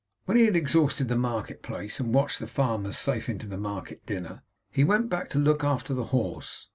[0.25, 4.03] When he had exhausted the market place, and watched the farmers safe into the market
[4.07, 6.69] dinner, he went back to look after the horse.